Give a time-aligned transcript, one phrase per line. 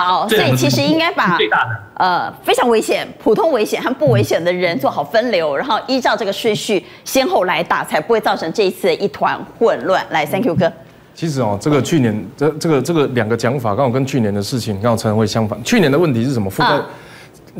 [0.00, 10.02] 好，所以其实应该把最大的呃非常危险、普通危险和不危险的人做好分流，然后依照这个顺序先后来打，才不会造成这一次的一团混乱。
[10.08, 10.72] 来，Thank you 哥。
[11.14, 15.62] 其实哦，这个去年这这个这个两个讲法刚好跟去年的事情刚好成为相反。
[15.62, 16.50] 去年的问题是什么？
[16.50, 16.86] 覆盖啊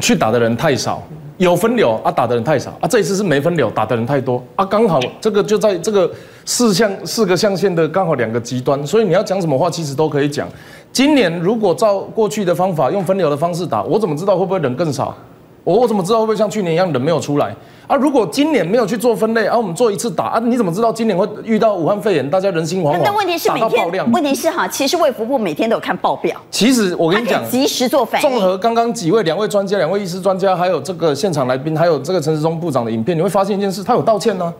[0.00, 1.02] 去打的人太少，
[1.38, 2.86] 有分流啊，打的人太少啊。
[2.86, 6.10] 这一次是没分流，打的人太多啊，刚好这个就在这个
[6.44, 10.48] 四象四个象限的刚好两个极端，所以你要讲什么话其实都可以讲。
[10.92, 15.16] 今年如果照过去的方法用分流的方式打，我怎么知道会不会人更少？
[15.64, 17.54] 我我怎么知道会不会像去年一样人没有出来
[17.86, 17.94] 啊？
[17.96, 23.00] 如果今年没有去做分类，啊，我们做一次打啊，你怎么知道今年会遇到武汉肺炎，大家人心惶惶？
[23.04, 28.28] 但问题是打每到爆量天，问题是哈，其实卫福部每天都有看报表， 其实我跟你讲及时做反应。
[28.30, 34.52] 综合刚刚几位两位专家、两位医师专家，还有这个现场来宾，还有这个陈时中部长的影片，你会发现一件事，他有道歉呢、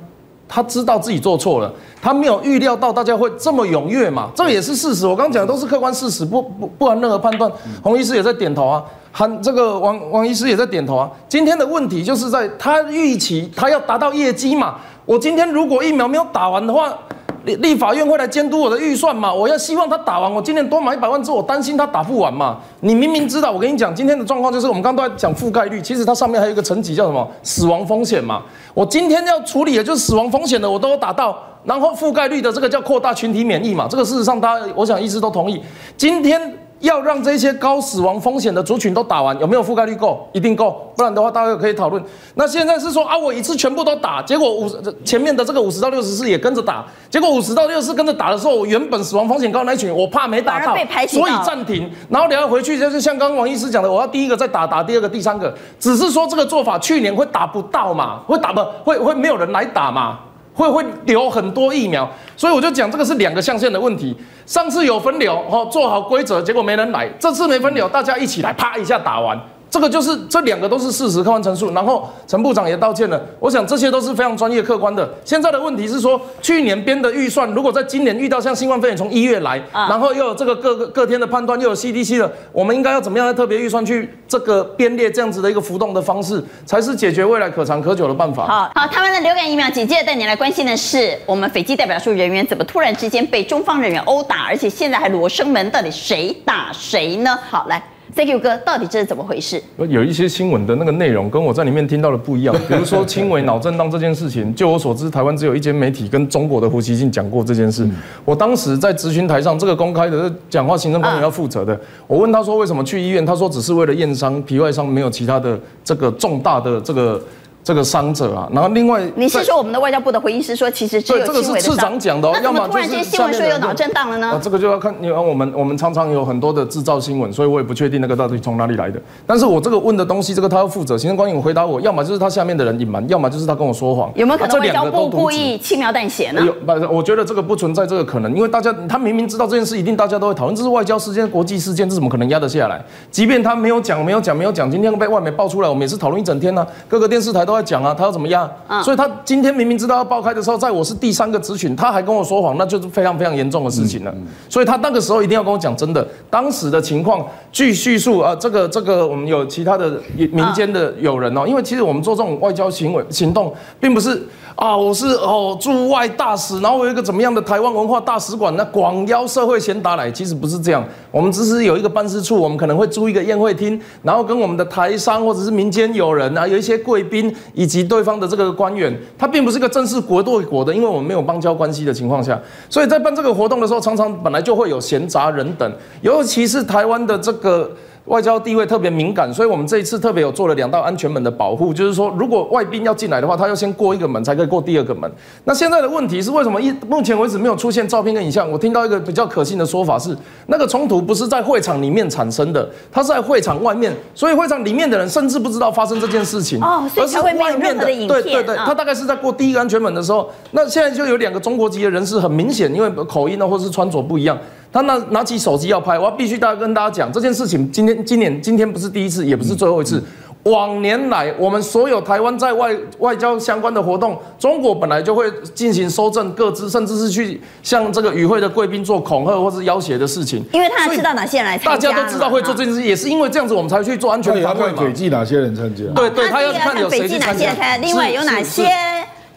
[0.49, 5.07] 他知道自己做错了，他没有预料到大家会这么踊跃嘛，这个也是事实。
[5.07, 7.51] 我刚刚讲的都是客观事实，不不不含任何判断。
[7.83, 8.83] 洪医师也在点头啊，
[9.13, 11.11] 韩这个王王医师也在点头啊。
[11.29, 14.77] 今天的问题就是在他预期他要达到业绩嘛。
[15.07, 16.97] 我今天如果疫苗没有打完的话，
[17.45, 19.33] 立立法院会来监督我的预算嘛？
[19.33, 22.59] 我要希望他打完，我今年多买一百万支，我担心他打不完嘛。
[22.81, 28.43] 你明明知道，我跟你讲，今天的状况就是我们刚刚都在讲覆盖率，其实它上面还有一个层级叫什么死亡风险嘛。
[28.75, 33.89] 我今天要处理的就是死亡风险的，我都有打到，然后覆盖率的这个叫扩大群体免疫嘛。
[33.91, 35.61] 这个事实上大家，我想医师都同意。
[35.97, 36.41] 今天
[36.81, 40.27] 要让这些高死亡风险的族群都打完，有没有覆盖率够？
[40.33, 42.03] 一定够，不然的话大家可以讨论。
[42.35, 50.75] 那现在是说啊，我一次全部都打，结果五十前面的这个五十到六十四也跟着打，结果五十到六十四跟着打的时候，我原本死亡风险高那一群，我怕没打到
[51.07, 60.21] 所以暂停，然后你要回去就是像刚刚王医师讲的，我要第一个再打，打第二个、第三个，只是说这个做法去年会打不到嘛，会打不会会没有人来打嘛。
[60.61, 64.15] 会会留很多疫苗，所以我就讲这个是两个象限的问题。
[64.45, 69.41] 上次有分流，哦，做好规则，结果没人来；这次没分流，大家一起来，啪一下打完。
[69.71, 73.21] 这个就是这两个都是事实客观陈述，然后陈部长也道歉了。
[73.39, 75.09] 我想这些都是非常专业客观的。
[75.25, 88.47] 现在的问题是说，去年编的预算，如果在今年遇到像新冠肺炎从一月来，啊然后又有这个各个各天的判断，又有 CDC 的，我们应该要怎么样在特别预算去这个编列这样子的一个浮动的方式，才是解决未来可长可久的办法。
[88.47, 97.39] 好好，台湾的流感疫苗紧接着带你来关心的是，我们斐济代表处人员怎么突然之间被中方人员殴打，而且现在还罗生门，到底谁打谁呢？
[97.49, 97.81] 好，来
[98.15, 99.63] ，Thank you 哥，到底这是怎么回事？
[99.77, 107.89] 有一些新闻的那个内容跟我在里面听到的不一样， 比如说轻微脑震荡这件事情，就我所知，台湾只有一间媒体跟中国的胡锡进讲过这件事。
[108.25, 111.79] 我当时在咨询台上，这个公开的讲话，行政官员要负责的。
[112.07, 117.21] 我问他说为什么去医院，他说只是为了验伤，皮外伤没有其他的这个重大的这个
[117.63, 118.49] 这个伤者啊。
[118.53, 124.41] 然后另外你是说我们的外交部的回应是说，其实只对，有这个是次长讲的哦，那怎么突然间新闻说有脑震荡了啊，呢？
[124.43, 129.01] 这个就要看，因为我们我们常常有很多的制造新闻，所以我也不确定那个到底从哪里来的。
[129.27, 130.97] 但是我这个问的东西，这个他要负责。
[130.97, 134.13] 行政官员回答我，要么就是他下面的人隐瞒，要么就是他跟我说谎。
[134.15, 136.43] 有没有可能外交部故意轻描淡写呢？
[136.45, 142.85] 有，不，我觉得这个不存在这个可能，因为大家他明明知道这件事，一定大家都会讨论，这是外交事件、国际事件，这怎么可能压得下来？
[143.11, 148.49] 即便他没有讲、没有讲、没有讲，今天被外媒爆出来，我们也是讨论一整天呢、各个电视台都在讲啊，他要怎么样？
[148.69, 154.15] 嗯所以他今天明明知道要爆开的时候，在我是第三个咨询，他还跟我说谎，那就是非常非常严重的事情了。
[154.49, 164.23] 所以他那个时候一定要跟我讲真的，当时的情况据叙述啊，这个这个我们有其他的民间的友人哦，因为其实我们做这种外交行为行动，并不是
[164.55, 187.71] 啊，我是哦驻外大使，然后我有一个怎么样的台湾文化大使馆，那广邀社会贤达来，其实不是这样，我们只是有一个办事处，我们可能会租一个宴会厅，然后跟我们的台商或者是民间友人啊，有一些贵宾以及对方的这个官员，他并不是个正式国对国的，因为我们没有邦交关系的情况下，所以在办这个活动的时候，常常本来就会有闲杂人等，尤其是台湾的这个。
[188.11, 195.09] 外交地位特别敏感，所以我们这一次特别有做了两道安全门的保护，就是说，如果外宾要进来的话，他要先过一个门，才可以过第二个门。
[195.45, 198.51] 那现在的问题是，为什么一目前为止没有出现照片跟影像？
[198.51, 200.17] 我听到一个比较可信的说法是，
[200.49, 214.37] 那个冲突不是在会场里面产生的，它是在会场外面，所以会场里面的人甚至不知道发生这件事情，哦所以才会没有任何的影片对对对，啊他大概是在过第一个安全门的时候，那现在就有两个中国籍的人士，很明显因为口音呢或是穿着不一样，
[214.73, 220.03] 他拿拿起手机要拍，我要必须大家跟大家讲这件事情，今天今年今天不是第一次，也不是最后一次。
[220.45, 230.43] 往年来，我们所有台湾在外外交相关的活动，中国本来就会进行收证各自，甚至是去向这个与会的贵宾做恐吓或是要挟的事情。
[230.53, 234.79] 因为他知道哪些人来参加大家都知道会做这件事，也是因为这样子，我们才去做安全防卫嘛。
[234.79, 235.85] 轨迹哪些人参加。
[235.95, 238.67] 对对，他他要看有谁斐济哪去参加，另外有哪些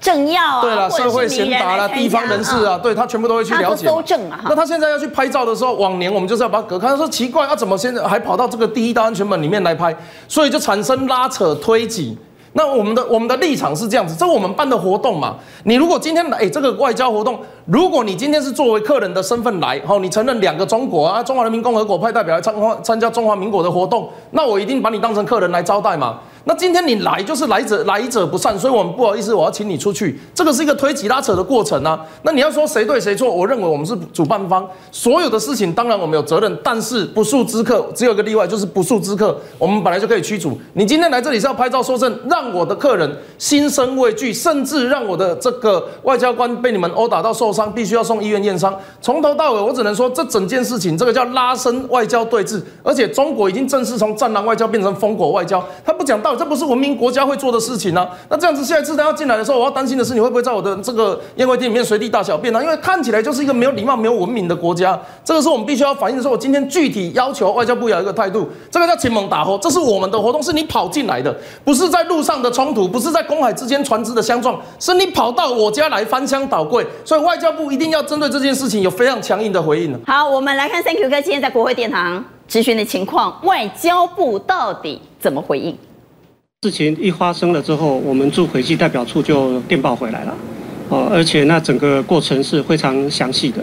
[0.03, 3.91] 政要啊，对了，社会贤达啦、地方人士啊，，对他全部都会去他都了解嘛。
[3.93, 6.89] 搜证啊，那他现在要去拍照的时候，往年我们就是要把它隔开。
[6.89, 9.95] 他说奇怪，他、怎么现在还跑到这个第一道安全门里面来拍？
[10.27, 12.17] 所以就产生拉扯推挤。
[12.55, 15.35] 那我们的我们的立场是这样子，这我们办的活动嘛。
[15.63, 22.53] 你如果今天来，哎，这个外交活动，如果你今天是作为客人的身份来，好，你承认两个中国啊，中华人民共和国派代表来参
[22.83, 26.19] 参加中华民国的活动，那我一定把你当成客人来招待嘛。
[26.45, 31.99] 那今天你来就是来者来者不善，所以我们不好意思，我要请你出去，这个是一个推挤拉扯的过程啊。
[32.23, 40.59] 那你要说谁对谁错，我认为我们是主办方，所有的事情当然我们有责任，但是不速之客只有一个例外，就是不速之客，我们本来就可以驱逐。
[40.73, 48.77] 你今天来这里是要拍照说证，让我的客人心生畏惧，甚至让我的这个外交官被你们殴打到受伤，必须要送医院验伤。
[49.01, 58.07] 从头到尾，我只能说这整件事情，这个叫拉伸外交对峙，而且中国已经正式从战狼外交变成封国外交，他不讲道，这不是文明国家会做的事情啊。
[58.29, 62.61] 那这样子，下一次他要进来的时候，我要担心的是你会不会在我的这个宴会厅里面随地大小便啊？
[62.61, 66.23] 因为看起来就是一个没有礼貌、没有文明的国家，这个是我们必须要反映的。
[66.23, 79.99] 说我今天具体要求外交部有一个态度，这个叫亲蒙打吼，这是我们的活动，是你跑进来的，不是在路上的冲突，不是在公海之间船只的相撞，是你跑到我家来翻箱倒柜，所以外交部一定要针对这件事情有非常强硬的回应。
[80.05, 85.77] 好，我们来看 Thank you 哥今天在国会殿堂质询的情况，外交部到底怎么回应？
[86.63, 90.33] 事情一发生了之后，我们驻斐济代表处就电报回来了，
[90.87, 93.61] 哦，而且那整个过程是非常详细的。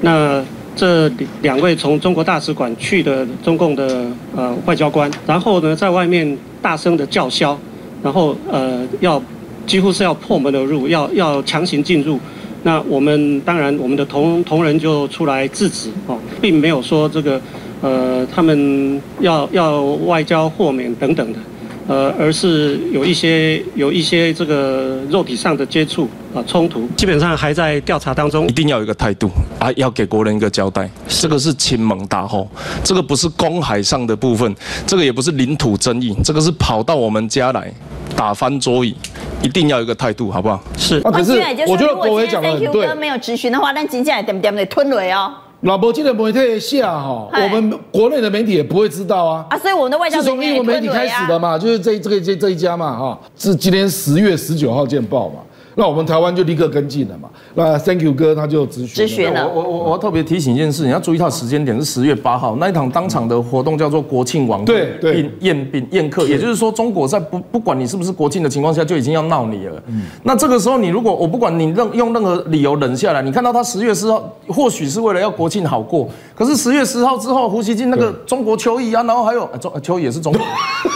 [0.00, 0.44] 那
[0.74, 1.08] 这
[1.42, 7.56] 两位从中国大使馆去的中共的呃外交官，然后呢在外面大声的叫嚣，
[8.02, 9.22] 然后呃要
[9.64, 12.18] 几乎是要破门而入，要要强行进入。
[12.64, 17.40] 那我们当然我们的同同仁就出来制止哦，并没有说这个
[17.82, 21.38] 呃他们要要外交豁免等等的。
[21.86, 28.52] 呃，而是有一些有一些这个肉体上的接触啊冲突，基本上还在调查当中一。
[28.52, 30.88] 定要有一个态度啊，要给国人一个交代。
[31.08, 32.48] 这个是亲蒙大吼，
[32.84, 34.54] 这个不是公海上的部分，
[34.86, 37.74] 这个也不是领土争议，这个是跑到我们家来
[38.16, 38.94] 打翻桌椅，
[39.42, 40.62] 一定要有一个态度，好不好？
[40.78, 41.32] 是啊，可是
[41.66, 42.94] 我觉得国伟讲的 Thank you 对哥。
[42.94, 49.46] 没有质询的话，那金价点点得吞雷哦老伯记得媒体下哈，嗨我们国内的媒体也不会知道啊。
[49.48, 51.52] 啊，所以我们的外交是从英文媒体开始的嘛。
[51.52, 55.36] 嘛，就是这这个这这一家嘛哈，是今天十月十九号见报嘛，
[55.74, 57.28] 那我们台湾就立刻跟进了嘛。
[57.54, 59.48] 那 Thank you 哥他就咨询咨询了。
[59.48, 65.16] 我我我特别提醒一件事，你要注意它的时间点是十月八号那一场当场的活动叫做国庆晚会对对。
[65.16, 69.82] 宴宴宾宴客，也就是说中国在不不管你是不是国庆的情况下就已经要闹你了。
[70.22, 80.42] 那这个时候你如果我不管你任用任何理由忍下来，你看到他十月四号或许是为了要国庆好过，可是十月十号之后胡锡进那个中国秋意啊，然后还有呃中呃球衣也是中国，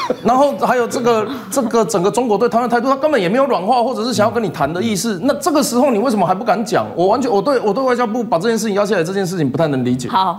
[0.25, 5.21] 然后还有这个这个整个中国对台湾态度，他根本也没有软化或者是想要跟你谈的意思。
[5.23, 6.87] 那这个时候你为什么还不敢讲？
[6.97, 10.09] 我完全我对我对外交部把这件事情压下来这件事情不太能理解。
[10.09, 10.35] 好。